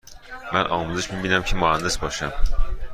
[0.53, 2.33] من آموزش می بینم که مهندس باشم.